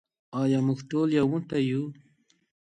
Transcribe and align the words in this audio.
آیا 0.41 0.59
موږ 0.67 0.79
ټول 0.89 1.09
یو 1.19 1.25
موټی 1.31 1.63
یو؟ 1.69 1.83